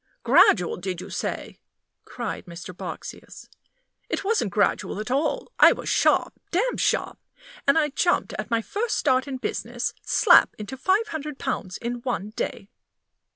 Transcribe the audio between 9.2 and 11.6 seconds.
in business slap into five hundred